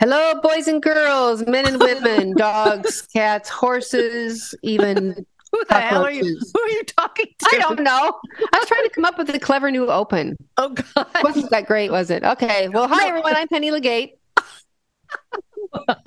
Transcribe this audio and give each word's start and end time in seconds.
Hello, 0.00 0.40
boys 0.40 0.68
and 0.68 0.80
girls, 0.80 1.44
men 1.48 1.66
and 1.66 1.80
women, 1.80 2.32
dogs, 2.36 3.02
cats, 3.12 3.48
horses, 3.48 4.54
even. 4.62 5.26
Who 5.50 5.64
the 5.68 5.74
hell 5.74 6.04
are 6.04 6.12
you? 6.12 6.22
Who 6.22 6.60
are 6.60 6.68
you 6.68 6.84
talking 6.84 7.26
to? 7.26 7.48
I 7.52 7.58
don't 7.58 7.80
know. 7.80 8.12
I 8.52 8.58
was 8.58 8.68
trying 8.68 8.84
to 8.84 8.90
come 8.90 9.04
up 9.04 9.18
with 9.18 9.28
a 9.30 9.40
clever 9.40 9.72
new 9.72 9.90
open. 9.90 10.36
Oh 10.56 10.68
God, 10.68 11.06
wasn't 11.24 11.50
that 11.50 11.66
great? 11.66 11.90
Was 11.90 12.10
it? 12.10 12.22
Okay. 12.22 12.68
Well, 12.68 12.86
hi 12.86 13.08
everyone. 13.08 13.34
I'm 13.34 13.48
Penny 13.48 13.72
Legate. 13.72 14.18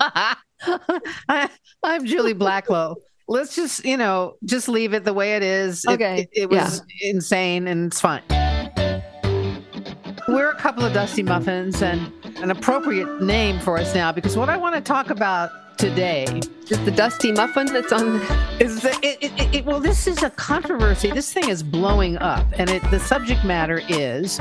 I, 0.00 1.50
am 1.84 2.06
Julie 2.06 2.32
Blacklow. 2.32 2.96
Let's 3.28 3.54
just, 3.54 3.84
you 3.84 3.98
know, 3.98 4.36
just 4.44 4.68
leave 4.68 4.94
it 4.94 5.04
the 5.04 5.12
way 5.12 5.34
it 5.34 5.42
is. 5.42 5.84
Okay. 5.86 6.20
It, 6.20 6.28
it, 6.32 6.42
it 6.42 6.50
was 6.50 6.82
yeah. 7.00 7.10
insane 7.10 7.68
and 7.68 7.88
it's 7.92 8.00
fine. 8.00 8.22
We're 10.28 10.50
a 10.50 10.56
couple 10.56 10.84
of 10.84 10.94
dusty 10.94 11.22
muffins 11.22 11.82
and 11.82 12.10
an 12.42 12.50
appropriate 12.50 13.22
name 13.22 13.60
for 13.60 13.78
us 13.78 13.94
now 13.94 14.10
because 14.10 14.36
what 14.36 14.48
I 14.48 14.56
want 14.56 14.74
to 14.74 14.80
talk 14.80 15.10
about 15.10 15.78
today 15.78 16.24
is 16.68 16.84
the 16.84 16.90
dusty 16.90 17.30
muffin 17.30 17.66
that's 17.66 17.92
on 17.92 18.20
is 18.58 18.82
the, 18.82 18.90
it, 19.00 19.18
it, 19.22 19.54
it, 19.54 19.64
well 19.64 19.78
this 19.78 20.08
is 20.08 20.24
a 20.24 20.30
controversy. 20.30 21.12
This 21.12 21.32
thing 21.32 21.48
is 21.48 21.62
blowing 21.62 22.18
up 22.18 22.44
and 22.58 22.68
it, 22.68 22.82
the 22.90 22.98
subject 22.98 23.44
matter 23.44 23.80
is 23.88 24.40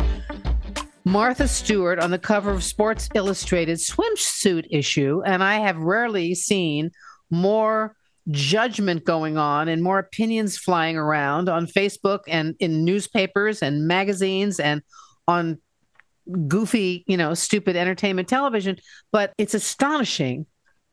Martha 1.06 1.48
Stewart 1.48 2.00
on 2.00 2.10
the 2.10 2.18
cover 2.18 2.50
of 2.50 2.64
Sports 2.64 3.08
Illustrated 3.14 3.78
swimsuit 3.78 4.66
issue 4.72 5.22
and 5.24 5.44
I 5.44 5.60
have 5.60 5.78
rarely 5.78 6.34
seen 6.34 6.90
more 7.30 7.96
judgment 8.32 9.06
going 9.06 9.38
on 9.38 9.68
and 9.68 9.84
more 9.84 10.00
opinions 10.00 10.58
flying 10.58 10.98
around 10.98 11.50
on 11.50 11.68
Facebook 11.68 12.22
and 12.28 12.56
in 12.60 12.84
newspapers 12.84 13.62
and 13.62 13.88
magazines 13.88 14.60
and 14.60 14.82
on 15.28 15.60
goofy, 16.48 17.04
you 17.08 17.18
know, 17.18 17.34
stupid 17.34 17.76
entertainment 17.76 18.28
television. 18.28 18.78
But 19.12 19.34
it's 19.38 19.54
astonishing 19.54 20.46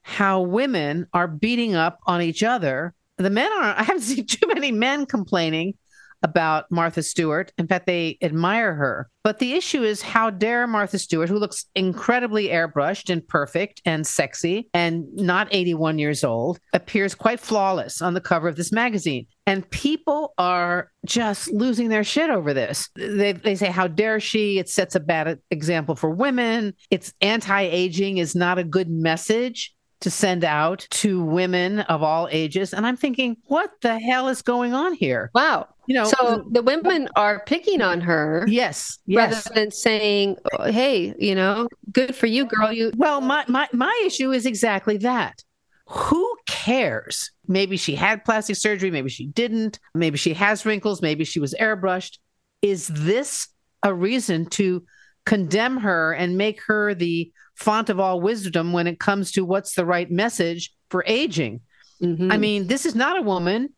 how 0.02 0.40
women 0.40 1.06
are 1.12 1.28
beating 1.28 1.74
up 1.74 1.98
on 2.06 2.22
each 2.22 2.42
other. 2.42 2.94
The 3.18 3.30
men 3.30 3.52
are, 3.52 3.74
I 3.76 3.82
haven't 3.82 4.02
seen 4.02 4.26
too 4.26 4.46
many 4.46 4.72
men 4.72 5.06
complaining 5.06 5.74
about 6.22 6.70
Martha 6.70 7.02
Stewart. 7.02 7.52
In 7.58 7.66
fact, 7.66 7.86
they 7.86 8.18
admire 8.22 8.74
her. 8.74 9.10
But 9.24 9.38
the 9.38 9.52
issue 9.52 9.82
is 9.82 10.00
how 10.00 10.30
dare 10.30 10.66
Martha 10.66 10.98
Stewart, 10.98 11.28
who 11.28 11.38
looks 11.38 11.66
incredibly 11.74 12.48
airbrushed 12.48 13.10
and 13.10 13.26
perfect 13.26 13.82
and 13.84 14.06
sexy 14.06 14.68
and 14.72 15.04
not 15.14 15.48
81 15.50 15.98
years 15.98 16.24
old, 16.24 16.58
appears 16.72 17.14
quite 17.14 17.40
flawless 17.40 18.00
on 18.00 18.14
the 18.14 18.20
cover 18.20 18.48
of 18.48 18.56
this 18.56 18.72
magazine. 18.72 19.26
And 19.46 19.68
people 19.70 20.34
are 20.38 20.90
just 21.04 21.50
losing 21.50 21.88
their 21.88 22.04
shit 22.04 22.30
over 22.30 22.52
this. 22.52 22.88
They, 22.96 23.32
they 23.32 23.54
say, 23.54 23.70
How 23.70 23.86
dare 23.86 24.20
she? 24.20 24.58
It 24.58 24.68
sets 24.68 24.94
a 24.94 25.00
bad 25.00 25.38
example 25.50 25.94
for 25.94 26.10
women. 26.10 26.74
It's 26.90 27.12
anti 27.20 27.62
aging 27.62 28.18
is 28.18 28.34
not 28.34 28.58
a 28.58 28.64
good 28.64 28.90
message 28.90 29.74
to 30.00 30.10
send 30.10 30.44
out 30.44 30.86
to 30.90 31.22
women 31.22 31.80
of 31.80 32.02
all 32.02 32.28
ages. 32.30 32.72
And 32.72 32.86
I'm 32.86 32.96
thinking, 32.96 33.36
what 33.46 33.72
the 33.80 33.98
hell 33.98 34.28
is 34.28 34.42
going 34.42 34.72
on 34.74 34.94
here? 34.94 35.30
Wow. 35.34 35.68
You 35.86 35.94
know, 35.94 36.04
so 36.04 36.44
the 36.50 36.62
women 36.62 37.08
are 37.16 37.42
picking 37.46 37.80
on 37.80 38.00
her. 38.02 38.44
Yes. 38.48 38.98
Yes. 39.06 39.46
Rather 39.46 39.60
than 39.60 39.70
saying, 39.70 40.36
hey, 40.66 41.14
you 41.18 41.34
know, 41.34 41.68
good 41.92 42.14
for 42.14 42.26
you, 42.26 42.44
girl. 42.44 42.70
You 42.70 42.92
well, 42.96 43.20
my 43.20 43.44
my 43.48 43.68
my 43.72 44.02
issue 44.04 44.30
is 44.32 44.46
exactly 44.46 44.98
that. 44.98 45.42
Who 45.86 46.36
cares? 46.46 47.30
Maybe 47.46 47.78
she 47.78 47.94
had 47.94 48.24
plastic 48.24 48.56
surgery, 48.56 48.90
maybe 48.90 49.08
she 49.08 49.26
didn't, 49.26 49.80
maybe 49.94 50.18
she 50.18 50.34
has 50.34 50.66
wrinkles, 50.66 51.00
maybe 51.00 51.24
she 51.24 51.40
was 51.40 51.54
airbrushed. 51.58 52.18
Is 52.60 52.88
this 52.88 53.48
a 53.82 53.94
reason 53.94 54.44
to 54.50 54.84
condemn 55.24 55.78
her 55.78 56.12
and 56.12 56.36
make 56.36 56.60
her 56.66 56.94
the 56.94 57.32
font 57.58 57.90
of 57.90 57.98
all 57.98 58.20
wisdom 58.20 58.72
when 58.72 58.86
it 58.86 59.00
comes 59.00 59.32
to 59.32 59.44
what's 59.44 59.74
the 59.74 59.84
right 59.84 60.10
message 60.10 60.72
for 60.90 61.04
aging. 61.06 61.60
Mm-hmm. 62.00 62.30
I 62.30 62.38
mean, 62.38 62.68
this 62.68 62.86
is 62.86 62.94
not 62.94 63.18
a 63.18 63.22
woman 63.22 63.70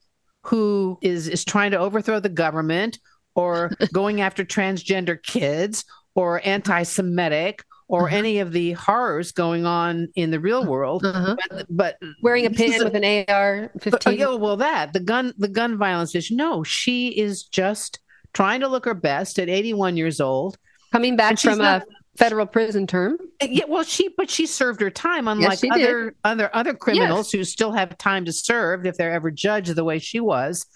who 0.44 0.98
is 1.02 1.28
is 1.28 1.44
trying 1.44 1.70
to 1.70 1.78
overthrow 1.78 2.20
the 2.20 2.28
government 2.28 2.98
or 3.34 3.70
going 3.92 4.20
after 4.20 4.44
transgender 4.44 5.20
kids 5.22 5.84
or 6.14 6.42
anti-Semitic 6.44 7.64
or 7.88 8.06
uh-huh. 8.06 8.16
any 8.16 8.38
of 8.38 8.52
the 8.52 8.72
horrors 8.72 9.32
going 9.32 9.64
on 9.64 10.08
in 10.14 10.30
the 10.30 10.38
real 10.38 10.64
world. 10.66 11.04
Uh-huh. 11.04 11.36
But, 11.48 11.66
but, 11.70 11.98
wearing 12.22 12.46
a 12.46 12.50
pin 12.50 12.84
with 12.84 12.94
an 12.94 13.04
AR-15. 13.04 14.18
yeah, 14.18 14.34
well, 14.34 14.58
that 14.58 14.92
the 14.92 15.00
gun 15.00 15.32
the 15.38 15.48
gun 15.48 15.78
violence 15.78 16.14
is 16.14 16.30
no. 16.30 16.62
She 16.62 17.08
is 17.08 17.44
just 17.44 17.98
trying 18.34 18.60
to 18.60 18.68
look 18.68 18.84
her 18.84 18.94
best 18.94 19.38
at 19.38 19.48
81 19.48 19.96
years 19.96 20.20
old. 20.20 20.58
Coming 20.92 21.16
back 21.16 21.38
from 21.38 21.58
not, 21.58 21.82
a 21.82 21.86
federal 22.16 22.46
prison 22.46 22.86
term. 22.86 23.18
Uh, 23.42 23.46
yeah, 23.50 23.64
well, 23.68 23.84
she 23.84 24.08
but 24.16 24.30
she 24.30 24.46
served 24.46 24.80
her 24.80 24.90
time, 24.90 25.28
unlike 25.28 25.62
yes, 25.62 25.72
other 25.72 26.04
did. 26.04 26.14
other 26.24 26.50
other 26.54 26.74
criminals 26.74 27.32
yes. 27.32 27.38
who 27.38 27.44
still 27.44 27.72
have 27.72 27.96
time 27.98 28.24
to 28.24 28.32
serve 28.32 28.86
if 28.86 28.96
they're 28.96 29.12
ever 29.12 29.30
judged 29.30 29.74
the 29.74 29.84
way 29.84 29.98
she 29.98 30.20
was. 30.20 30.66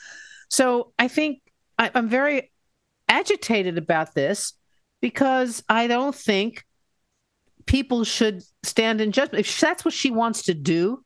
So 0.48 0.92
I 0.98 1.08
think 1.08 1.40
I, 1.78 1.90
I'm 1.94 2.08
very 2.08 2.52
agitated 3.08 3.78
about 3.78 4.14
this 4.14 4.54
because 5.00 5.62
I 5.68 5.86
don't 5.86 6.14
think 6.14 6.64
people 7.66 8.04
should 8.04 8.42
stand 8.62 9.00
in 9.00 9.12
judgment. 9.12 9.46
If 9.46 9.60
that's 9.60 9.84
what 9.84 9.94
she 9.94 10.10
wants 10.10 10.42
to 10.44 10.54
do, 10.54 11.04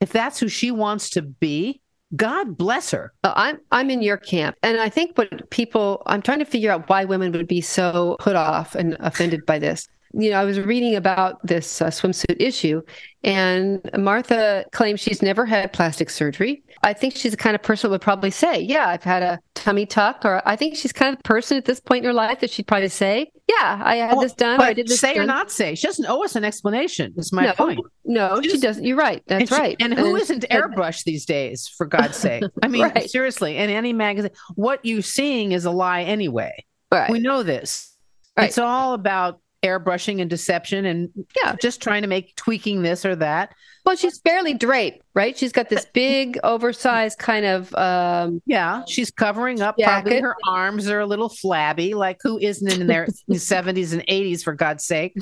if 0.00 0.12
that's 0.12 0.38
who 0.38 0.48
she 0.48 0.70
wants 0.70 1.10
to 1.10 1.22
be, 1.22 1.80
God 2.16 2.56
bless 2.56 2.90
her. 2.90 3.12
I'm 3.24 3.58
I'm 3.72 3.90
in 3.90 4.02
your 4.02 4.16
camp, 4.16 4.56
and 4.62 4.80
I 4.80 4.88
think 4.88 5.16
what 5.16 5.50
people 5.50 6.02
I'm 6.06 6.22
trying 6.22 6.38
to 6.40 6.44
figure 6.44 6.70
out 6.70 6.88
why 6.88 7.04
women 7.04 7.32
would 7.32 7.48
be 7.48 7.60
so 7.60 8.16
put 8.20 8.36
off 8.36 8.74
and 8.74 8.96
offended 9.00 9.46
by 9.46 9.58
this. 9.58 9.88
You 10.16 10.30
know, 10.30 10.40
I 10.40 10.44
was 10.44 10.60
reading 10.60 10.94
about 10.94 11.44
this 11.44 11.82
uh, 11.82 11.86
swimsuit 11.86 12.36
issue, 12.38 12.82
and 13.24 13.80
Martha 13.98 14.64
claims 14.72 15.00
she's 15.00 15.22
never 15.22 15.44
had 15.44 15.72
plastic 15.72 16.08
surgery. 16.08 16.62
I 16.84 16.92
think 16.92 17.16
she's 17.16 17.32
the 17.32 17.36
kind 17.36 17.56
of 17.56 17.62
person 17.62 17.90
would 17.90 18.00
probably 18.00 18.30
say, 18.30 18.60
"Yeah, 18.60 18.88
I've 18.88 19.02
had 19.02 19.22
a 19.22 19.40
tummy 19.54 19.86
tuck," 19.86 20.24
or 20.24 20.40
I 20.46 20.54
think 20.54 20.76
she's 20.76 20.92
kind 20.92 21.12
of 21.12 21.18
the 21.18 21.24
person 21.26 21.56
at 21.56 21.64
this 21.64 21.80
point 21.80 22.04
in 22.04 22.08
her 22.08 22.12
life 22.12 22.40
that 22.40 22.50
she'd 22.50 22.66
probably 22.66 22.90
say, 22.90 23.32
"Yeah, 23.48 23.80
I 23.84 23.96
had 23.96 24.12
well, 24.12 24.20
this 24.20 24.32
done." 24.32 24.60
I 24.60 24.72
did 24.72 24.88
this 24.88 25.00
say 25.00 25.14
done. 25.14 25.24
or 25.24 25.26
not 25.26 25.50
say, 25.50 25.74
she 25.74 25.86
doesn't 25.86 26.06
owe 26.06 26.24
us 26.24 26.36
an 26.36 26.44
explanation. 26.44 27.14
Is 27.16 27.32
my 27.32 27.46
no, 27.46 27.52
point. 27.52 27.80
No, 28.04 28.40
she, 28.42 28.50
she 28.50 28.58
doesn't. 28.58 28.84
You're 28.84 28.96
right. 28.96 29.22
That's 29.26 29.40
and 29.40 29.48
she, 29.48 29.54
right. 29.54 29.76
And 29.80 29.94
who 29.94 30.16
not 30.16 30.28
airbrushed 30.50 31.04
these 31.04 31.24
days? 31.24 31.68
For 31.68 31.86
God's 31.86 32.16
sake! 32.16 32.44
I 32.62 32.68
mean, 32.68 32.82
right. 32.82 33.10
seriously. 33.10 33.56
In 33.56 33.70
any 33.70 33.92
magazine, 33.92 34.30
what 34.54 34.84
you're 34.84 35.02
seeing 35.02 35.52
is 35.52 35.64
a 35.64 35.70
lie 35.70 36.02
anyway. 36.02 36.64
Right. 36.90 37.10
We 37.10 37.18
know 37.18 37.42
this. 37.42 37.96
Right. 38.36 38.48
It's 38.48 38.58
all 38.58 38.94
about 38.94 39.40
airbrushing 39.64 40.20
and 40.20 40.28
deception 40.28 40.84
and 40.84 41.10
yeah, 41.42 41.56
just 41.60 41.82
trying 41.82 42.02
to 42.02 42.08
make 42.08 42.36
tweaking 42.36 42.82
this 42.82 43.04
or 43.04 43.16
that. 43.16 43.54
Well, 43.84 43.96
she's 43.96 44.18
barely 44.20 44.54
draped, 44.54 45.02
right? 45.14 45.36
She's 45.36 45.52
got 45.52 45.68
this 45.68 45.86
big, 45.92 46.38
oversized 46.44 47.18
kind 47.18 47.46
of. 47.46 47.74
um 47.74 48.40
Yeah, 48.46 48.82
she's 48.86 49.10
covering 49.10 49.60
up. 49.62 49.76
Jacket. 49.78 50.02
Probably 50.02 50.20
her 50.20 50.36
arms 50.48 50.88
are 50.88 51.00
a 51.00 51.06
little 51.06 51.28
flabby. 51.28 51.94
Like 51.94 52.18
who 52.22 52.38
isn't 52.38 52.80
in 52.80 52.86
their 52.86 53.08
seventies 53.34 53.92
and 53.92 54.04
eighties 54.08 54.42
for 54.42 54.52
God's 54.52 54.84
sake? 54.84 55.16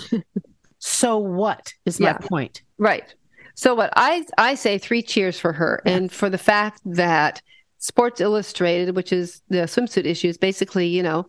So 0.85 1.17
what 1.17 1.73
is 1.87 2.01
my 2.01 2.09
yeah. 2.09 2.19
point? 2.19 2.63
Right. 2.77 3.15
So 3.55 3.75
what 3.75 3.93
I 3.97 4.27
I 4.37 4.57
say 4.57 4.79
three 4.79 5.03
cheers 5.03 5.39
for 5.39 5.53
her 5.53 5.81
yeah. 5.87 5.93
and 5.93 6.13
for 6.13 6.29
the 6.29 6.39
fact 6.39 6.81
that 6.85 7.41
Sports 7.79 8.21
Illustrated, 8.21 8.97
which 8.97 9.13
is 9.13 9.43
the 9.49 9.59
swimsuit 9.59 10.07
issue, 10.07 10.29
is 10.29 10.39
basically 10.39 10.89
you 10.89 11.03
know 11.03 11.29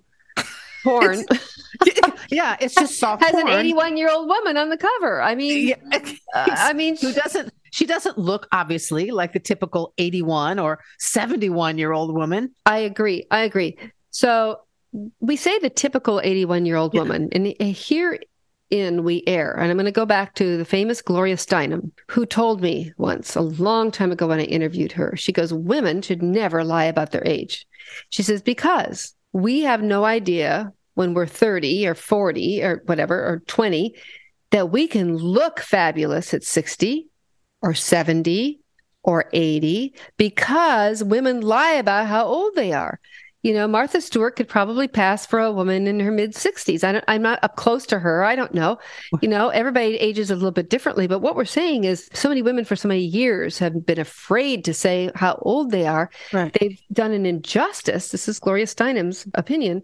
porn. 0.83 1.25
yeah, 2.29 2.57
it's 2.59 2.75
just 2.75 2.99
soft. 2.99 3.23
Has 3.23 3.31
porn. 3.31 3.47
an 3.47 3.53
81 3.53 3.97
year 3.97 4.11
old 4.11 4.27
woman 4.27 4.57
on 4.57 4.69
the 4.69 4.77
cover. 4.77 5.21
I 5.21 5.35
mean, 5.35 5.69
yeah. 5.69 5.99
uh, 6.33 6.45
I 6.49 6.73
mean, 6.73 6.97
who 6.97 7.13
doesn't? 7.13 7.53
She 7.71 7.85
doesn't 7.85 8.17
look 8.17 8.47
obviously 8.51 9.11
like 9.11 9.33
the 9.33 9.39
typical 9.39 9.93
81 9.97 10.59
or 10.59 10.79
71 10.99 11.77
year 11.77 11.91
old 11.91 12.13
woman. 12.13 12.53
I 12.65 12.79
agree. 12.79 13.25
I 13.31 13.39
agree. 13.39 13.77
So 14.11 14.59
we 15.19 15.35
say 15.35 15.57
the 15.59 15.69
typical 15.71 16.21
81 16.23 16.65
year 16.65 16.75
old 16.75 16.93
woman, 16.93 17.29
and 17.31 17.47
here 17.47 18.19
in 18.73 19.03
we 19.03 19.23
air. 19.27 19.53
And 19.53 19.69
I'm 19.69 19.77
going 19.77 19.85
to 19.85 19.91
go 19.91 20.05
back 20.05 20.33
to 20.35 20.57
the 20.57 20.65
famous 20.65 20.99
Gloria 20.99 21.35
Steinem, 21.35 21.91
who 22.09 22.25
told 22.25 22.59
me 22.59 22.91
once, 22.97 23.35
a 23.35 23.41
long 23.41 23.91
time 23.91 24.11
ago 24.11 24.27
when 24.27 24.39
I 24.39 24.45
interviewed 24.45 24.91
her, 24.93 25.15
she 25.15 25.31
goes, 25.31 25.53
Women 25.53 26.01
should 26.01 26.23
never 26.23 26.63
lie 26.63 26.85
about 26.85 27.11
their 27.11 27.21
age. 27.23 27.67
She 28.09 28.23
says, 28.23 28.41
Because 28.41 29.13
we 29.33 29.61
have 29.61 29.81
no 29.81 30.05
idea 30.05 30.71
when 30.93 31.13
we're 31.13 31.27
30 31.27 31.87
or 31.87 31.95
40 31.95 32.63
or 32.63 32.83
whatever, 32.85 33.15
or 33.15 33.41
20, 33.47 33.95
that 34.51 34.69
we 34.69 34.87
can 34.87 35.17
look 35.17 35.59
fabulous 35.59 36.33
at 36.33 36.43
60 36.43 37.07
or 37.61 37.73
70 37.73 38.59
or 39.01 39.25
80 39.33 39.93
because 40.15 41.03
women 41.03 41.41
lie 41.41 41.73
about 41.73 42.05
how 42.05 42.25
old 42.25 42.53
they 42.55 42.71
are. 42.71 42.99
You 43.43 43.53
know, 43.53 43.67
Martha 43.67 43.99
Stewart 43.99 44.35
could 44.35 44.47
probably 44.47 44.87
pass 44.87 45.25
for 45.25 45.39
a 45.39 45.51
woman 45.51 45.85
in 45.85 45.99
her 45.99 46.11
mid 46.11 46.33
60s. 46.33 46.83
I 46.83 47.13
am 47.13 47.21
not 47.21 47.43
up 47.43 47.57
close 47.57 47.85
to 47.87 47.99
her. 47.99 48.23
I 48.23 48.35
don't 48.35 48.53
know. 48.53 48.79
You 49.21 49.27
know, 49.27 49.49
everybody 49.49 49.97
ages 49.97 50.31
a 50.31 50.35
little 50.35 50.51
bit 50.51 50.69
differently. 50.69 51.07
But 51.07 51.19
what 51.19 51.35
we're 51.35 51.45
saying 51.45 51.83
is 51.83 52.09
so 52.13 52.29
many 52.29 52.41
women 52.41 52.63
for 52.63 52.77
so 52.77 52.87
many 52.87 53.03
years 53.03 53.59
have 53.59 53.85
been 53.85 53.99
afraid 53.99 54.63
to 54.65 54.73
say 54.73 55.11
how 55.15 55.37
old 55.41 55.71
they 55.71 55.85
are. 55.85 56.09
Right. 56.31 56.55
They've 56.59 56.81
done 56.93 57.11
an 57.11 57.25
injustice. 57.25 58.09
This 58.09 58.27
is 58.27 58.39
Gloria 58.39 58.65
Steinem's 58.65 59.27
opinion 59.33 59.83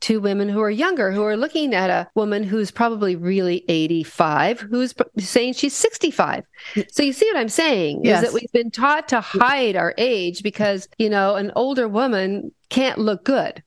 to 0.00 0.20
women 0.20 0.48
who 0.48 0.60
are 0.60 0.70
younger, 0.70 1.12
who 1.12 1.22
are 1.22 1.36
looking 1.36 1.74
at 1.74 1.90
a 1.90 2.08
woman 2.14 2.42
who's 2.42 2.70
probably 2.70 3.16
really 3.16 3.64
85, 3.68 4.60
who's 4.60 4.94
saying 5.18 5.54
she's 5.54 5.76
65. 5.76 6.44
Mm. 6.74 6.92
So 6.92 7.02
you 7.02 7.12
see 7.12 7.26
what 7.26 7.36
I'm 7.36 7.48
saying? 7.48 8.00
Yes. 8.04 8.22
Is 8.22 8.30
that 8.30 8.34
we've 8.34 8.52
been 8.52 8.70
taught 8.70 9.08
to 9.08 9.20
hide 9.20 9.76
our 9.76 9.94
age 9.98 10.42
because, 10.42 10.88
you 10.98 11.10
know, 11.10 11.36
an 11.36 11.52
older 11.54 11.88
woman 11.88 12.52
can't 12.68 12.98
look 12.98 13.24
good. 13.24 13.62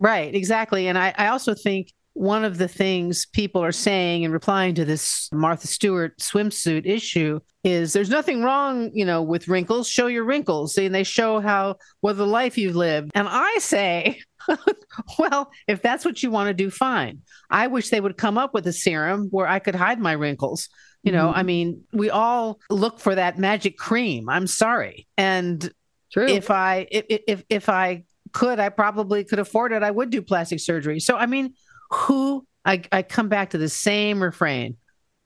Right, 0.00 0.34
exactly. 0.34 0.88
And 0.88 0.98
I, 0.98 1.14
I 1.16 1.28
also 1.28 1.54
think 1.54 1.92
one 2.14 2.44
of 2.44 2.58
the 2.58 2.68
things 2.68 3.26
people 3.26 3.62
are 3.62 3.72
saying 3.72 4.24
and 4.24 4.32
replying 4.32 4.74
to 4.74 4.84
this 4.84 5.28
Martha 5.32 5.66
Stewart 5.66 6.18
swimsuit 6.18 6.84
issue 6.84 7.40
is 7.62 7.92
there's 7.92 8.10
nothing 8.10 8.42
wrong, 8.42 8.90
you 8.92 9.04
know, 9.04 9.22
with 9.22 9.48
wrinkles. 9.48 9.88
Show 9.88 10.08
your 10.08 10.24
wrinkles. 10.24 10.76
And 10.76 10.94
they 10.94 11.04
show 11.04 11.40
how 11.40 11.76
what 12.00 12.16
the 12.16 12.26
life 12.26 12.58
you've 12.58 12.76
lived. 12.76 13.12
And 13.14 13.28
I 13.30 13.56
say, 13.60 14.20
well, 15.18 15.50
if 15.68 15.82
that's 15.82 16.04
what 16.04 16.22
you 16.22 16.30
want 16.30 16.48
to 16.48 16.54
do, 16.54 16.70
fine. 16.70 17.20
I 17.50 17.66
wish 17.66 17.90
they 17.90 18.00
would 18.00 18.16
come 18.16 18.38
up 18.38 18.54
with 18.54 18.66
a 18.66 18.72
serum 18.72 19.28
where 19.30 19.46
I 19.46 19.58
could 19.58 19.74
hide 19.74 20.00
my 20.00 20.12
wrinkles. 20.12 20.68
You 21.02 21.12
know, 21.12 21.28
Mhm. 21.28 21.32
I 21.36 21.42
mean, 21.42 21.84
we 21.92 22.10
all 22.10 22.60
look 22.68 22.98
for 23.00 23.14
that 23.14 23.38
magic 23.38 23.78
cream. 23.78 24.28
I'm 24.28 24.46
sorry. 24.46 25.06
And 25.16 25.72
True. 26.12 26.26
if 26.26 26.50
I 26.50 26.86
if 26.90 27.04
if 27.26 27.44
if 27.48 27.68
I 27.68 28.04
could, 28.32 28.60
I 28.60 28.68
probably 28.68 29.24
could 29.24 29.38
afford 29.38 29.72
it. 29.72 29.82
I 29.82 29.90
would 29.90 30.10
do 30.10 30.20
plastic 30.22 30.60
surgery. 30.60 31.00
So 31.00 31.16
I 31.16 31.26
mean, 31.26 31.54
who 31.90 32.46
I 32.64 32.82
I 32.92 33.02
come 33.02 33.28
back 33.28 33.50
to 33.50 33.58
the 33.58 33.68
same 33.68 34.22
refrain. 34.22 34.76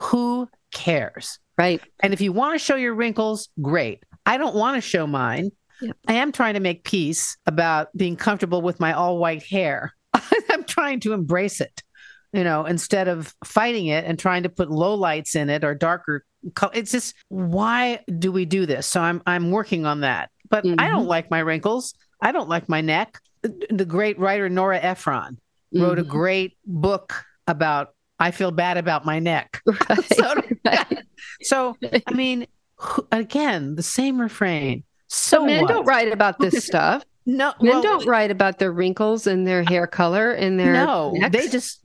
Who 0.02 0.49
cares? 0.72 1.38
right. 1.56 1.81
And 2.00 2.12
if 2.12 2.20
you 2.20 2.32
want 2.32 2.55
to 2.55 2.58
show 2.64 2.75
your 2.75 2.94
wrinkles, 2.94 3.49
great. 3.62 4.02
I 4.26 4.38
don't 4.38 4.56
want 4.56 4.76
to 4.76 4.81
show 4.81 5.06
mine. 5.06 5.50
Yeah. 5.81 5.93
I 6.06 6.15
am 6.15 6.32
trying 6.32 6.55
to 6.55 6.61
make 6.61 6.85
peace 6.85 7.37
about 7.47 7.88
being 7.97 8.17
comfortable 8.17 8.62
with 8.62 8.81
my 8.81 8.93
all 8.93 9.19
white 9.19 9.43
hair. 9.43 9.93
I'm 10.50 10.65
trying 10.65 11.00
to 11.00 11.12
embrace 11.12 11.61
it, 11.61 11.82
you 12.32 12.44
know, 12.44 12.65
instead 12.65 13.09
of 13.09 13.35
fighting 13.44 13.87
it 13.87 14.05
and 14.05 14.19
trying 14.19 14.44
to 14.44 14.49
put 14.49 14.71
low 14.71 14.94
lights 14.94 15.35
in 15.35 15.50
it 15.50 15.65
or 15.65 15.75
darker. 15.75 16.25
co- 16.55 16.71
It's 16.73 16.93
just 16.93 17.15
why 17.29 18.00
do 18.19 18.31
we 18.31 18.44
do 18.44 18.67
this? 18.67 18.87
So 18.87 19.00
I'm 19.00 19.23
I'm 19.26 19.50
working 19.50 19.85
on 19.87 20.00
that. 20.00 20.31
But 20.49 20.65
I 20.79 20.88
don't 20.88 21.06
like 21.06 21.31
my 21.31 21.41
wrinkles. 21.41 21.94
I 22.21 22.31
don't 22.32 22.49
like 22.49 22.69
my 22.69 22.81
neck. 22.81 23.19
The- 23.43 23.85
great 23.85 24.19
writer 24.19 24.49
Nora 24.49 24.79
Ephron 24.79 25.38
wrote 25.75 25.99
a 25.99 26.05
Mhm. 26.05 26.09
great 26.09 26.56
book 26.65 27.25
about 27.49 27.94
I 28.21 28.31
feel 28.31 28.53
bad 28.53 28.76
about 28.76 29.05
my 29.05 29.19
neck. 29.19 29.61
Right. 29.67 30.05
So- 30.15 30.35
Right. 30.65 30.99
So 31.43 31.76
I 32.06 32.15
mean, 32.15 32.47
again, 33.11 33.75
the 33.75 33.82
same 33.82 34.21
refrain. 34.21 34.85
So 35.09 35.45
men 35.45 35.62
what? 35.62 35.69
don't 35.69 35.85
write 35.85 36.12
about 36.12 36.39
this 36.39 36.65
stuff. 36.67 37.05
No, 37.27 37.55
Men 37.61 37.73
well, 37.73 37.83
don't 37.83 38.06
write 38.06 38.31
about 38.31 38.59
their 38.59 38.71
wrinkles 38.73 39.27
and 39.27 39.47
their 39.47 39.62
hair 39.65 39.87
color 39.87 40.33
and 40.33 40.61
their 40.61 40.73
No, 40.75 41.12
necks. 41.12 41.37
they 41.37 41.49
just. 41.49 41.81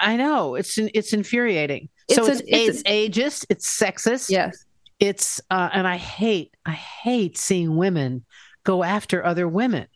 I 0.00 0.16
know 0.16 0.54
it's 0.54 0.78
it's 0.78 1.12
infuriating. 1.12 1.88
It's 2.08 2.16
so 2.16 2.26
it's 2.26 2.42
it's, 2.46 2.82
ageist. 2.84 3.44
It's 3.50 3.68
sexist. 3.78 4.30
yes. 4.30 4.64
It's 4.98 5.40
uh, 5.50 5.68
and 5.72 5.86
I 5.86 5.96
hate 5.96 6.54
I 6.64 6.72
hate 6.72 7.36
seeing 7.36 7.76
women 7.76 8.24
go 8.64 8.82
after 8.82 9.24
other 9.24 9.46
women. 9.46 9.88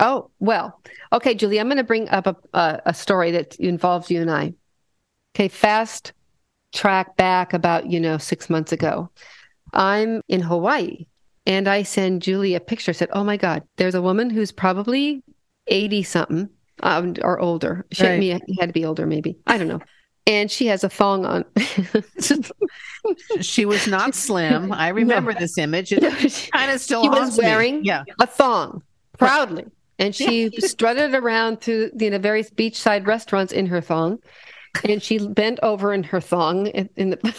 Oh 0.00 0.30
well, 0.40 0.80
okay, 1.12 1.34
Julie. 1.34 1.60
I'm 1.60 1.66
going 1.68 1.76
to 1.76 1.84
bring 1.84 2.08
up 2.08 2.26
a, 2.26 2.36
a 2.54 2.82
a 2.86 2.94
story 2.94 3.32
that 3.32 3.56
involves 3.56 4.10
you 4.10 4.20
and 4.22 4.30
I. 4.30 4.54
Okay, 5.34 5.48
fast 5.48 6.12
track 6.72 7.16
back 7.16 7.52
about 7.52 7.90
you 7.90 8.00
know 8.00 8.18
six 8.18 8.48
months 8.48 8.72
ago. 8.72 9.10
I'm 9.74 10.22
in 10.28 10.40
Hawaii, 10.40 11.06
and 11.46 11.68
I 11.68 11.82
send 11.82 12.22
Julie 12.22 12.54
a 12.54 12.60
picture. 12.60 12.92
Said, 12.92 13.08
"Oh 13.12 13.24
my 13.24 13.36
God, 13.36 13.62
there's 13.76 13.94
a 13.94 14.02
woman 14.02 14.30
who's 14.30 14.52
probably 14.52 15.22
eighty 15.66 16.02
something 16.02 16.48
um, 16.82 17.14
or 17.22 17.38
older. 17.40 17.86
She 17.92 18.04
Right. 18.04 18.18
me 18.18 18.28
had 18.60 18.68
to 18.68 18.72
be 18.72 18.84
older, 18.84 19.06
maybe. 19.06 19.38
I 19.46 19.58
don't 19.58 19.68
know." 19.68 19.80
And 20.26 20.48
she 20.50 20.66
has 20.66 20.84
a 20.84 20.88
thong 20.88 21.26
on. 21.26 21.44
She 23.40 23.64
was 23.64 23.86
not 23.88 24.14
slim. 24.26 24.72
I 24.72 24.88
remember 24.88 25.34
this 25.34 25.58
image. 25.58 25.92
It 25.92 26.00
kind 26.52 26.70
of 26.70 26.80
still 26.80 27.02
She 27.02 27.08
was 27.08 27.18
haunts 27.18 27.38
me. 27.38 27.44
wearing- 27.44 27.84
Yeah, 27.84 28.04
a 28.20 28.26
thong 28.26 28.82
proudly. 29.18 29.64
And 29.98 30.14
she 30.14 30.50
strutted 30.58 31.14
around 31.14 31.60
to 31.62 31.90
you 31.98 32.10
know 32.10 32.18
various 32.18 32.50
beachside 32.50 33.06
restaurants 33.06 33.52
in 33.52 33.66
her 33.66 33.80
thong, 33.80 34.18
and 34.88 35.02
she 35.02 35.18
bent 35.26 35.58
over 35.62 35.92
in 35.92 36.02
her 36.04 36.20
thong 36.20 36.66
in, 36.68 36.88
in 36.96 37.10
the. 37.10 37.34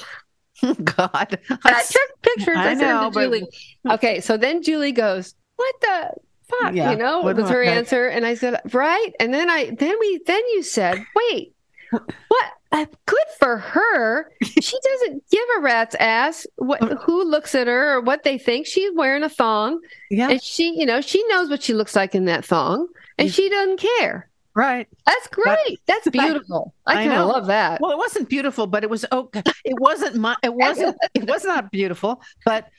God. 0.84 1.40
I 1.66 1.84
took 1.84 2.22
pictures. 2.22 2.58
I 2.58 2.72
I, 2.72 2.74
know, 2.76 3.06
to 3.06 3.12
but- 3.12 3.22
Julie. 3.22 3.48
Okay, 3.90 4.20
so 4.22 4.38
then 4.38 4.62
Julie 4.64 4.92
goes, 4.92 5.34
"What 5.56 5.76
the 5.82 6.12
fuck?" 6.48 6.74
Yeah, 6.76 6.92
You 6.92 6.98
know, 6.98 7.22
what 7.22 7.36
was 7.36 7.50
her 7.50 7.64
answer, 7.64 8.08
and 8.08 8.26
I 8.26 8.36
said, 8.36 8.60
"Right." 8.74 9.12
And 9.20 9.34
then 9.34 9.50
I 9.50 9.72
then 9.72 9.96
we 10.00 10.20
then 10.26 10.42
you 10.54 10.64
said, 10.64 11.04
"Wait, 11.16 11.54
what? 11.92 12.46
Uh, 12.72 12.86
good 13.06 13.28
for 13.40 13.58
her. 13.60 14.32
She 14.44 14.76
doesn't 14.84 15.24
give 15.30 15.44
a 15.58 15.62
rat's 15.62 15.94
ass 16.00 16.48
what 16.56 16.82
who 17.04 17.24
looks 17.24 17.54
at 17.54 17.68
her 17.68 17.94
or 17.98 18.02
what 18.02 18.24
they 18.24 18.38
think. 18.40 18.66
She's 18.66 18.92
wearing 18.96 19.24
a 19.24 19.30
thong." 19.30 19.80
Yeah, 20.10 20.30
And 20.30 20.42
she, 20.42 20.78
you 20.80 20.86
know, 20.86 21.02
she 21.02 21.24
knows 21.28 21.50
what 21.50 21.62
she 21.62 21.74
looks 21.74 21.96
like 21.96 22.16
in 22.16 22.26
that 22.26 22.46
thong 22.46 22.88
and 23.18 23.32
she 23.32 23.50
doesn't 23.50 23.80
care. 24.00 24.30
Right. 24.56 24.88
That's 25.06 25.28
great. 25.28 25.80
That's 25.88 26.08
beautiful. 26.12 26.74
I, 26.86 26.92
I 26.94 27.08
kind 27.08 27.14
of 27.20 27.28
love 27.30 27.48
that. 27.48 27.82
Well, 27.82 27.92
it 27.92 27.98
wasn't 27.98 28.30
beautiful, 28.30 28.68
but 28.68 28.84
it 28.84 28.90
was 28.90 29.06
okay. 29.12 29.42
It 29.66 29.80
wasn't 29.80 30.16
my. 30.16 30.36
It 30.44 30.54
wasn't. 30.54 30.98
It 31.14 31.28
was 31.28 31.44
not 31.44 31.72
beautiful, 31.72 32.22
but 32.46 32.70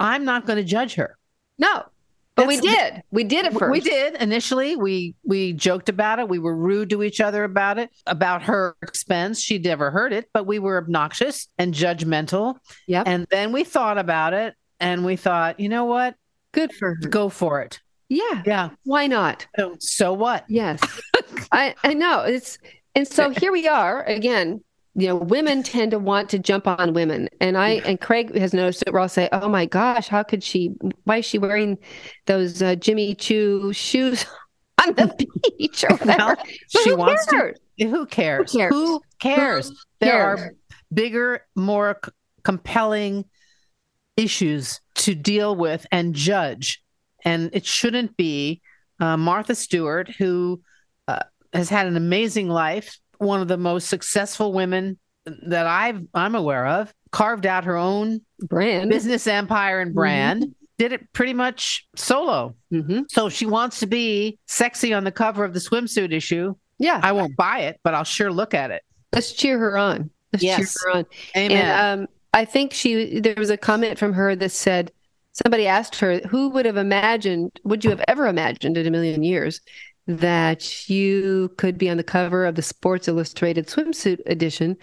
I'm 0.00 0.24
not 0.24 0.46
going 0.46 0.56
to 0.58 0.64
judge 0.64 0.94
her. 0.94 1.16
no, 1.58 1.84
but 2.34 2.46
we 2.46 2.56
did. 2.60 3.02
We 3.10 3.24
did 3.24 3.44
it 3.44 3.52
first. 3.52 3.70
We 3.70 3.80
did 3.80 4.14
initially. 4.14 4.74
We 4.76 5.14
we 5.22 5.52
joked 5.52 5.88
about 5.90 6.18
it. 6.18 6.28
We 6.28 6.38
were 6.38 6.56
rude 6.56 6.90
to 6.90 7.02
each 7.02 7.20
other 7.20 7.44
about 7.44 7.78
it, 7.78 7.90
about 8.06 8.42
her 8.44 8.74
expense. 8.82 9.40
She 9.40 9.58
never 9.58 9.90
heard 9.90 10.12
it, 10.14 10.28
but 10.32 10.46
we 10.46 10.58
were 10.58 10.78
obnoxious 10.78 11.48
and 11.58 11.74
judgmental. 11.74 12.56
Yeah. 12.86 13.02
And 13.04 13.26
then 13.30 13.52
we 13.52 13.64
thought 13.64 13.98
about 13.98 14.32
it, 14.32 14.54
and 14.80 15.04
we 15.04 15.16
thought, 15.16 15.60
you 15.60 15.68
know 15.68 15.84
what? 15.84 16.14
Good 16.52 16.72
for 16.72 16.94
her. 16.94 17.08
Go 17.08 17.28
for 17.28 17.60
it. 17.60 17.80
Yeah. 18.12 18.42
Yeah. 18.44 18.70
Why 18.84 19.06
not? 19.06 19.46
So, 19.58 19.76
so 19.80 20.12
what? 20.12 20.44
Yes. 20.48 20.80
I, 21.52 21.74
I 21.82 21.94
know. 21.94 22.20
It's, 22.20 22.58
and 22.94 23.08
so 23.08 23.30
here 23.30 23.52
we 23.52 23.66
are 23.66 24.02
again. 24.04 24.62
You 24.94 25.08
know, 25.08 25.16
women 25.16 25.62
tend 25.62 25.92
to 25.92 25.98
want 25.98 26.28
to 26.30 26.38
jump 26.38 26.66
on 26.68 26.92
women. 26.92 27.30
And 27.40 27.56
I, 27.56 27.80
and 27.86 27.98
Craig 27.98 28.36
has 28.36 28.52
noticed 28.52 28.82
it. 28.86 28.92
We're 28.92 29.00
all 29.00 29.08
say, 29.08 29.30
oh 29.32 29.48
my 29.48 29.64
gosh, 29.64 30.08
how 30.08 30.22
could 30.22 30.42
she, 30.44 30.74
why 31.04 31.18
is 31.18 31.24
she 31.24 31.38
wearing 31.38 31.78
those 32.26 32.60
uh, 32.60 32.74
Jimmy 32.74 33.14
Choo 33.14 33.72
shoes 33.72 34.26
on 34.86 34.92
the 34.94 35.14
beach 35.58 35.84
or 35.88 35.96
whatever? 35.96 36.36
Well, 36.36 36.84
she 36.84 36.90
who 36.90 36.96
wants 36.96 37.24
to. 37.26 37.30
cares? 37.30 37.58
Who 37.80 38.04
cares? 38.04 38.52
Who 38.52 38.58
cares? 38.58 38.72
Who 38.74 39.02
cares? 39.18 39.86
There 40.00 40.12
cares? 40.12 40.40
are 40.40 40.52
bigger, 40.92 41.46
more 41.56 41.98
c- 42.04 42.12
compelling 42.44 43.24
issues 44.18 44.82
to 44.96 45.14
deal 45.14 45.56
with 45.56 45.86
and 45.90 46.14
judge. 46.14 46.82
And 47.24 47.50
it 47.52 47.64
shouldn't 47.66 48.16
be 48.16 48.60
uh, 49.00 49.16
Martha 49.16 49.54
Stewart, 49.54 50.08
who 50.10 50.60
uh, 51.08 51.20
has 51.52 51.68
had 51.68 51.86
an 51.86 51.96
amazing 51.96 52.48
life, 52.48 52.98
one 53.18 53.40
of 53.40 53.48
the 53.48 53.56
most 53.56 53.88
successful 53.88 54.52
women 54.52 54.98
that 55.46 55.66
I've, 55.66 56.02
I'm 56.14 56.34
aware 56.34 56.66
of, 56.66 56.92
carved 57.12 57.46
out 57.46 57.64
her 57.64 57.76
own 57.76 58.20
brand. 58.40 58.90
business 58.90 59.26
empire 59.26 59.80
and 59.80 59.94
brand, 59.94 60.54
did 60.78 60.92
it 60.92 61.12
pretty 61.12 61.32
much 61.34 61.86
solo. 61.94 62.56
hmm 62.70 63.02
So 63.08 63.28
she 63.28 63.46
wants 63.46 63.78
to 63.80 63.86
be 63.86 64.38
sexy 64.46 64.92
on 64.92 65.04
the 65.04 65.12
cover 65.12 65.44
of 65.44 65.52
the 65.54 65.60
swimsuit 65.60 66.12
issue. 66.12 66.54
Yeah, 66.78 66.98
I 67.02 67.12
won't 67.12 67.36
buy 67.36 67.60
it, 67.60 67.78
but 67.84 67.94
I'll 67.94 68.02
sure 68.02 68.32
look 68.32 68.54
at 68.54 68.72
it. 68.72 68.82
let's 69.12 69.32
cheer 69.32 69.58
her 69.58 69.76
on. 69.76 70.10
Let's 70.32 70.42
Yes. 70.42 70.56
cheer 70.58 70.92
her 70.92 70.98
on. 70.98 71.06
Amen. 71.36 71.56
And 71.56 72.00
um, 72.02 72.08
I 72.34 72.44
think 72.44 72.72
she 72.72 73.20
there 73.20 73.34
was 73.36 73.50
a 73.50 73.56
comment 73.56 73.98
from 74.00 74.14
her 74.14 74.34
that 74.34 74.50
said 74.50 74.90
somebody 75.32 75.66
asked 75.66 75.96
her, 75.96 76.18
"Who 76.28 76.50
would 76.50 76.66
have 76.66 76.76
imagined? 76.76 77.60
Would 77.64 77.84
you 77.84 77.90
have 77.90 78.04
ever 78.08 78.26
imagined 78.26 78.76
in 78.76 78.86
a 78.86 78.90
million 78.90 79.22
years 79.22 79.60
that 80.06 80.88
you 80.88 81.52
could 81.56 81.78
be 81.78 81.88
on 81.88 81.96
the 81.96 82.02
cover 82.02 82.44
of 82.44 82.54
the 82.54 82.62
Sports 82.62 83.08
Illustrated 83.08 83.66
swimsuit 83.66 84.20
edition 84.26 84.76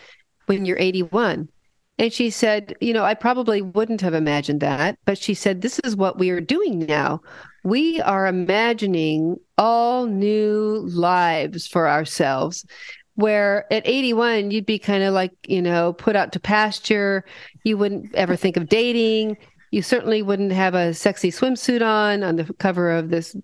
when 0.47 0.65
you're 0.65 0.79
81?" 0.79 1.49
And 1.97 2.13
she 2.13 2.29
said, 2.29 2.75
"You 2.79 2.93
know, 2.93 3.03
I 3.03 3.13
probably 3.13 3.61
wouldn't 3.61 4.01
have 4.01 4.13
imagined 4.13 4.61
that, 4.61 4.97
but 5.05 5.17
she 5.17 5.33
said 5.33 5.61
this 5.61 5.79
is 5.79 5.95
what 5.95 6.17
we 6.17 6.29
are 6.29 6.41
doing 6.41 6.79
now. 6.79 7.21
We 7.63 7.99
are 8.01 8.25
imagining 8.25 9.35
all 9.57 10.05
new 10.05 10.83
lives 10.87 11.67
for 11.67 11.87
ourselves." 11.87 12.65
where 13.15 13.65
at 13.69 13.85
81 13.85 14.49
you'd 14.49 14.65
be 14.65 14.79
kind 14.79 15.03
of 15.03 15.13
like 15.13 15.33
you 15.45 15.61
know 15.61 15.91
put 15.91 16.15
out 16.15 16.31
to 16.31 16.39
pasture 16.39 17.25
you 17.65 17.77
wouldn't 17.77 18.15
ever 18.15 18.37
think 18.37 18.55
of 18.55 18.69
dating 18.69 19.35
you 19.71 19.81
certainly 19.81 20.21
wouldn't 20.21 20.51
have 20.51 20.73
a 20.75 20.93
sexy 20.93 21.31
swimsuit 21.31 21.81
on 21.85 22.23
on 22.23 22.35
the 22.37 22.53
cover 22.55 22.91
of 22.91 23.09
this 23.09 23.35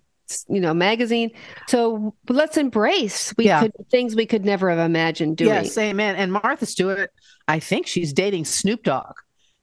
you 0.48 0.60
know 0.60 0.74
magazine 0.74 1.30
so 1.68 2.16
let's 2.30 2.58
embrace 2.58 3.32
we 3.38 3.46
Yeah. 3.46 3.62
could 3.62 3.74
things 3.92 4.16
we 4.16 4.26
could 4.26 4.44
never 4.44 4.70
have 4.72 4.80
imagined 4.80 5.38
doing 5.38 5.50
Yes, 5.52 5.78
amen. 5.78 6.16
And 6.16 6.32
Martha 6.34 6.66
Stewart, 6.66 7.12
I 7.48 7.60
think 7.60 7.86
she's 7.86 8.12
dating 8.12 8.46
Snoop 8.46 8.82
Dogg. 8.84 9.14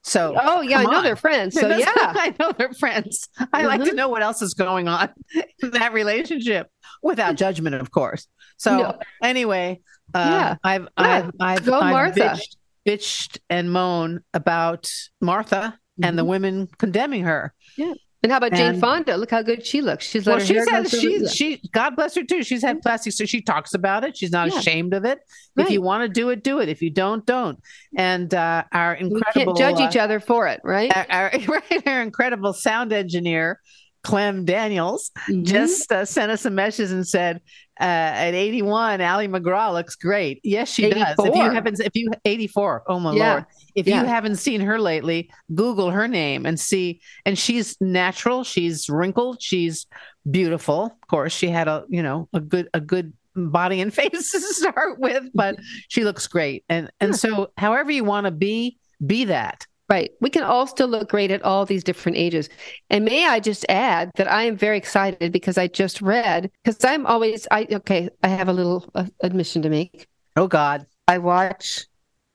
So, 0.05 0.35
oh 0.41 0.61
yeah, 0.61 0.79
I 0.79 0.83
know 0.83 0.97
on. 0.97 1.03
they're 1.03 1.15
friends. 1.17 1.55
So 1.59 1.67
yeah, 1.67 1.91
I 1.95 2.33
know 2.39 2.51
they're 2.53 2.73
friends. 2.73 3.27
I 3.53 3.63
like 3.65 3.83
to 3.83 3.93
know 3.93 4.07
what 4.09 4.21
else 4.21 4.41
is 4.41 4.53
going 4.53 4.87
on 4.87 5.09
in 5.61 5.71
that 5.71 5.91
relationship 5.93 6.69
without 7.01 7.35
judgment, 7.35 7.75
of 7.75 7.91
course. 7.91 8.27
So 8.57 8.77
No. 8.77 8.99
anyway, 9.21 9.81
uh, 10.13 10.19
Yeah. 10.29 10.55
I've, 10.63 10.81
Yeah. 10.83 10.87
I've, 10.97 11.31
I've, 11.41 11.65
Go 11.65 11.79
I've 11.79 11.91
Martha. 11.91 12.19
bitched, 12.19 12.55
bitched 12.87 13.37
and 13.49 13.69
moaned 13.71 14.21
about 14.33 14.89
Martha 15.21 15.77
and 16.01 16.17
the 16.17 16.25
women 16.25 16.67
condemning 16.77 17.23
her. 17.23 17.53
Yeah. 17.77 17.93
And 18.23 18.31
how 18.31 18.37
about 18.37 18.53
Jane 18.53 18.79
Fonda? 18.79 19.17
Look 19.17 19.31
how 19.31 19.41
good 19.41 19.65
she 19.65 19.81
looks. 19.81 20.05
She's 20.07 20.25
Well, 20.25 20.39
she's 20.39 20.67
had, 20.69 20.89
she, 20.89 21.27
she, 21.27 21.61
God 21.73 21.97
bless 21.97 22.15
her 22.15 22.23
too. 22.23 22.41
She's 22.41 22.61
had 22.61 22.81
plastic, 22.81 23.11
so 23.11 23.25
she 23.25 23.41
talks 23.41 23.73
about 23.73 24.05
it. 24.05 24.15
She's 24.15 24.31
not 24.31 24.49
Yeah. 24.49 24.59
ashamed 24.59 24.93
of 24.93 25.03
it. 25.03 25.19
If 25.57 25.69
you 25.69 25.81
want 25.81 26.03
to 26.03 26.07
do 26.07 26.29
it, 26.29 26.41
do 26.41 26.59
it. 26.59 26.69
If 26.69 26.81
you 26.81 26.89
don't, 26.89 27.25
don't. 27.25 27.59
And 27.97 28.33
uh, 28.33 28.63
our 28.71 28.97
we 28.97 29.07
incredible, 29.07 29.55
can't 29.55 29.57
judge 29.77 29.81
uh, 29.85 29.89
each 29.89 29.97
other 29.97 30.21
for 30.21 30.47
it, 30.47 30.61
right? 30.63 30.89
our, 30.95 31.05
our, 31.09 31.31
right, 31.49 31.85
our 31.87 32.01
incredible 32.01 32.53
sound 32.53 32.93
engineer, 32.93 33.59
Clem 34.03 34.45
Daniels, 34.45 35.11
Mhm. 35.29 35.45
just 35.45 35.91
uh, 35.91 36.05
sent 36.05 36.31
us 36.31 36.45
a 36.45 36.49
message 36.49 36.91
and 36.91 37.07
said, 37.07 37.37
uh, 37.79 37.83
"At 37.83 38.33
81, 38.33 39.01
Ali 39.01 39.27
MacGraw 39.27 39.71
looks 39.73 39.95
great." 39.95 40.39
Yes, 40.43 40.71
she 40.73 40.89
does. 40.89 41.15
If 41.19 41.25
you 41.25 41.31
84. 41.41 41.51
haven't, 41.53 41.79
if 41.79 41.95
you 41.95 42.11
84, 42.25 42.83
oh 42.87 42.99
my 42.99 43.13
Yeah. 43.15 43.31
lord! 43.31 43.45
If 43.75 43.87
Yeah. 43.87 44.01
you 44.01 44.07
haven't 44.07 44.35
seen 44.35 44.61
her 44.61 44.79
lately, 44.79 45.29
Google 45.55 45.89
her 45.91 46.07
name 46.07 46.45
and 46.45 46.59
see. 46.59 46.99
And 47.25 47.37
she's 47.39 47.77
natural. 47.81 48.43
She's 48.43 48.89
wrinkled. 48.89 49.41
She's 49.41 49.87
beautiful. 50.29 50.85
Of 51.01 51.07
course, 51.07 51.33
she 51.33 51.47
had 51.47 51.67
a 51.67 51.85
you 51.89 52.03
know 52.03 52.27
a 52.33 52.39
good 52.39 52.67
a 52.73 52.81
good 52.81 53.13
body 53.35 53.81
and 53.81 53.91
face 53.93 54.31
to 54.31 54.39
start 54.39 54.99
with, 54.99 55.23
but 55.33 55.55
she 55.87 56.03
looks 56.03 56.27
great. 56.27 56.65
And 56.69 56.91
and 56.99 57.15
so, 57.15 57.51
however 57.57 57.89
you 57.91 58.03
want 58.03 58.25
to 58.25 58.31
be, 58.31 58.77
be 59.05 59.25
that. 59.25 59.65
Right. 59.89 60.11
We 60.21 60.29
can 60.29 60.43
all 60.43 60.65
still 60.65 60.87
look 60.87 61.09
great 61.09 61.29
at 61.29 61.43
all 61.43 61.65
these 61.65 61.83
different 61.83 62.17
ages. 62.17 62.49
And 62.89 63.03
may 63.05 63.27
I 63.27 63.39
just 63.39 63.65
add 63.69 64.11
that 64.15 64.31
I 64.31 64.43
am 64.43 64.55
very 64.55 64.77
excited 64.77 65.31
because 65.33 65.57
I 65.57 65.67
just 65.67 66.01
read, 66.01 66.49
because 66.63 66.83
I'm 66.85 67.05
always, 67.05 67.47
I, 67.51 67.67
okay, 67.71 68.09
I 68.23 68.29
have 68.29 68.47
a 68.47 68.53
little 68.53 68.89
uh, 68.95 69.05
admission 69.21 69.61
to 69.63 69.69
make. 69.69 70.07
Oh 70.37 70.47
God. 70.47 70.85
I 71.07 71.17
watch 71.17 71.85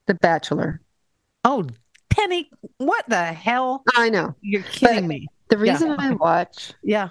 The 0.07 0.15
Bachelor. 0.15 0.83
Oh, 1.43 1.67
Penny, 2.11 2.51
what 2.77 3.09
the 3.09 3.25
hell? 3.25 3.83
I 3.97 4.11
know. 4.11 4.35
You're 4.43 4.63
kidding 4.63 5.03
But- 5.03 5.09
me. 5.09 5.27
The 5.49 5.57
Yeah. 5.65 5.73
reason 5.73 5.91
I 5.99 6.11
watch 6.13 6.75
Yeah. 6.83 7.09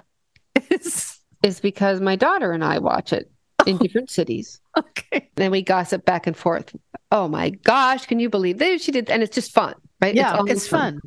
It's 0.54 1.18
is 1.42 1.58
because 1.58 2.00
my 2.00 2.14
daughter 2.14 2.52
and 2.52 2.62
I 2.64 2.78
watch 2.78 3.12
it 3.12 3.28
in 3.66 3.76
different 3.78 4.10
cities. 4.10 4.60
okay. 4.78 5.28
And 5.36 5.50
we 5.50 5.62
gossip 5.62 6.04
back 6.04 6.28
and 6.28 6.36
forth. 6.36 6.74
Oh 7.10 7.26
my 7.26 7.50
gosh, 7.50 8.06
can 8.06 8.20
you 8.20 8.30
believe 8.30 8.58
this? 8.58 8.82
she 8.84 8.92
did? 8.92 9.10
And 9.10 9.22
it's 9.24 9.34
just 9.34 9.52
fun, 9.52 9.74
right? 10.00 10.14
Yeah, 10.14 10.34
always 10.34 10.52
it's 10.52 10.68
fun. 10.68 11.00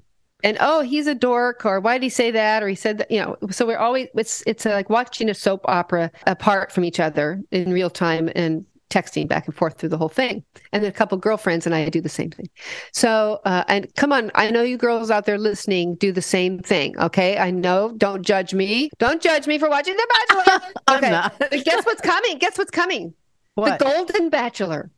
and 0.44 0.58
oh 0.60 0.82
he's 0.82 1.08
a 1.08 1.16
dork 1.16 1.66
or 1.66 1.80
why 1.80 1.98
did 1.98 2.04
he 2.04 2.10
say 2.10 2.32
that? 2.32 2.64
Or 2.64 2.68
he 2.68 2.76
said 2.76 2.98
that 3.00 3.12
you 3.12 3.20
know 3.20 3.38
so 3.50 3.66
we're 3.66 3.78
always 3.78 4.08
it's 4.16 4.44
it's 4.46 4.66
like 4.66 4.90
watching 4.90 5.30
a 5.30 5.34
soap 5.34 5.62
opera 5.66 6.12
apart 6.28 6.72
from 6.72 6.84
each 6.86 7.00
other 7.00 7.42
in 7.52 7.72
real 7.72 7.90
time 7.90 8.30
and 8.36 8.66
texting 8.90 9.26
back 9.26 9.48
and 9.48 9.56
forth 9.56 9.78
through 9.78 9.88
the 9.88 9.98
whole 9.98 10.10
thing. 10.10 10.44
And 10.74 10.84
then 10.84 10.90
a 10.90 10.94
couple 10.94 11.18
girlfriends 11.18 11.66
and 11.66 11.74
i 11.74 11.88
do 11.88 12.02
the 12.02 12.10
same 12.10 12.30
thing. 12.30 12.50
So 12.92 13.40
uh, 13.46 13.64
and 13.68 13.88
come 13.96 14.12
on 14.12 14.32
i 14.36 14.52
know 14.52 14.64
you 14.64 14.78
girls 14.78 15.10
out 15.10 15.26
there 15.26 15.38
listening 15.38 15.96
do 15.96 16.12
the 16.12 16.22
same 16.22 16.60
thing 16.60 16.98
okay? 17.00 17.38
I 17.38 17.52
know 17.52 17.94
don't 17.98 18.24
judge 18.24 18.54
me. 18.54 18.90
Don't 19.00 19.22
judge 19.22 19.48
me 19.48 19.58
for 19.58 19.70
watching 19.70 19.96
the 19.96 20.08
bachelor. 20.30 20.74
Okay 20.92 21.60
guess 21.64 21.86
what's 21.86 22.02
coming? 22.02 22.38
Guess 22.38 22.58
what's 22.58 22.72
coming? 22.72 23.14
What? 23.56 23.80
the 23.80 23.86
golden 23.86 24.30
bachelor 24.30 24.92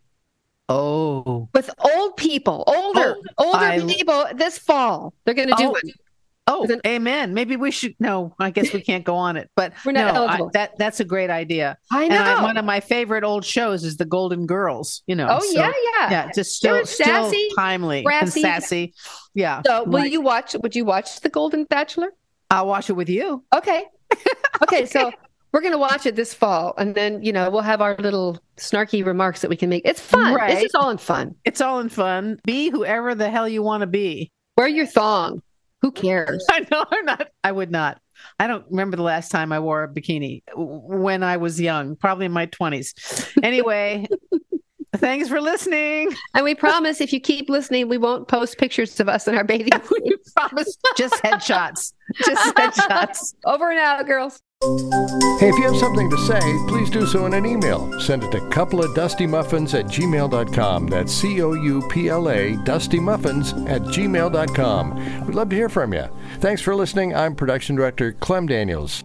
oh. 0.70 1.50
with 1.54 1.70
old 1.80 2.18
people 2.18 2.64
older 2.68 3.16
oh, 3.38 3.46
older 3.46 3.58
I- 3.58 3.80
people 3.82 4.26
this 4.36 4.58
fall 4.58 5.14
they're 5.26 5.34
going 5.36 5.50
to 5.50 5.56
do 5.56 5.70
Oh, 5.70 5.76
it 5.76 5.94
Oh, 6.46 6.64
an- 6.66 6.82
amen. 6.86 7.34
Maybe 7.34 7.56
we 7.56 7.72
should. 7.72 7.96
No, 8.00 8.36
I 8.38 8.50
guess 8.50 8.74
we 8.74 8.82
can't 8.82 9.06
go 9.06 9.16
on 9.16 9.38
it. 9.38 9.50
But 9.56 9.72
We're 9.86 9.94
not 9.94 10.14
no, 10.14 10.22
I- 10.26 10.26
eligible. 10.26 10.50
that 10.54 10.78
that's 10.78 11.00
a 11.00 11.06
great 11.06 11.30
idea. 11.30 11.78
i 11.90 12.08
know 12.10 12.22
I, 12.22 12.44
one 12.44 12.58
of 12.58 12.66
my 12.66 12.82
favorite 12.82 13.24
old 13.24 13.46
shows 13.46 13.86
is 13.86 13.96
The 13.96 14.04
Golden 14.04 14.46
Girls. 14.46 15.04
You 15.08 15.16
know. 15.16 15.28
Oh 15.30 15.40
so- 15.40 15.52
yeah, 15.54 15.72
yeah. 15.72 16.12
yeah. 16.12 16.32
Just 16.36 16.56
still, 16.56 16.86
still 16.86 17.06
sassy, 17.06 17.48
timely 17.56 18.04
brassy. 18.04 18.44
and 18.44 18.62
sassy. 18.62 18.94
Yeah. 19.34 19.62
So 19.66 19.86
will 19.86 20.00
Right. 20.00 20.12
you 20.12 20.20
watch? 20.20 20.54
Would 20.62 20.76
you 20.76 20.84
watch 20.84 21.22
The 21.22 21.30
Golden 21.30 21.64
Bachelor? 21.64 22.12
I'll 22.52 22.68
watch 22.68 22.90
it 22.90 22.94
with 22.94 23.08
you. 23.08 23.46
Okay, 23.56 23.86
okay. 24.64 24.86
So 24.86 25.14
we're 25.54 25.62
gonna 25.62 25.78
watch 25.78 26.06
it 26.08 26.16
this 26.16 26.34
fall, 26.34 26.74
and 26.78 26.96
then 26.96 27.22
you 27.22 27.32
know 27.32 27.50
we'll 27.50 27.62
have 27.62 27.80
our 27.80 27.96
little 28.00 28.40
snarky 28.58 29.06
remarks 29.06 29.42
that 29.42 29.50
we 29.50 29.56
can 29.56 29.70
make. 29.70 29.84
It's 29.86 30.02
fun. 30.02 30.34
Right. 30.34 30.64
It's 30.64 30.76
all 30.76 30.90
in 30.90 30.98
fun. 30.98 31.36
It's 31.46 31.62
all 31.62 31.80
in 31.80 31.90
fun. 31.90 32.40
Be 32.44 32.70
whoever 32.70 33.14
the 33.14 33.30
hell 33.30 33.48
you 33.48 33.62
want 33.62 33.82
to 33.82 33.88
be. 33.88 34.32
Wear 34.58 34.68
your 34.68 34.88
thong. 34.88 35.42
Who 35.82 35.92
cares? 35.92 36.44
I 36.52 36.66
know 36.72 36.84
I'm 36.92 37.06
not. 37.06 37.28
I 37.44 37.52
would 37.52 37.72
not. 37.72 38.02
I 38.40 38.48
don't 38.48 38.66
remember 38.70 38.98
the 38.98 39.04
last 39.04 39.30
time 39.30 39.52
I 39.52 39.60
wore 39.60 39.84
a 39.84 39.88
bikini 39.88 40.42
when 40.56 41.24
I 41.24 41.38
was 41.38 41.60
young, 41.60 41.96
probably 41.98 42.26
in 42.26 42.32
my 42.32 42.48
20s. 42.48 43.38
Anyway, 43.44 44.08
thanks 44.96 45.28
for 45.28 45.42
listening. 45.42 46.10
And 46.34 46.46
we 46.46 46.56
promise 46.56 47.02
if 47.02 47.12
you 47.12 47.20
keep 47.20 47.50
listening, 47.50 47.90
we 47.90 47.98
won't 47.98 48.28
post 48.28 48.58
pictures 48.58 48.98
of 49.00 49.10
us 49.10 49.28
in 49.28 49.36
our 49.36 49.44
bathing 49.44 49.74
suits. 49.84 50.02
We 50.04 50.18
promise 50.36 50.78
just 50.96 51.16
headshots. 51.16 51.94
Just 52.26 52.56
headshots. 52.56 53.34
Over 53.46 53.72
and 53.72 53.80
out, 53.80 54.06
girls. 54.06 54.42
Hey, 55.40 55.50
if 55.50 55.58
you 55.58 55.64
have 55.64 55.76
something 55.76 56.10
to 56.10 56.18
say, 56.18 56.40
please 56.70 56.90
do 56.90 57.06
so 57.06 57.26
in 57.26 57.34
an 57.34 57.46
email. 57.46 58.00
Send 58.00 58.24
it 58.24 58.32
to 58.32 58.40
couple 58.50 58.82
of 58.82 58.96
dusty 58.96 59.28
muffins 59.28 59.74
at 59.74 59.86
gmail.com. 59.88 60.88
That's 60.88 61.12
C 61.12 61.42
O 61.42 61.52
U 61.54 61.86
P 61.90 62.08
L 62.08 62.30
A, 62.30 62.56
dusty 62.64 63.00
muffins 63.00 63.52
at 63.68 63.82
gmail.com. 63.82 65.26
We'd 65.26 65.36
love 65.36 65.50
to 65.50 65.56
hear 65.56 65.68
from 65.70 65.94
you. 65.94 66.06
Thanks 66.40 66.62
for 66.62 66.76
listening. 66.76 67.14
I'm 67.14 67.36
production 67.36 67.76
director 67.76 68.14
Clem 68.14 68.48
Daniels. 68.48 69.04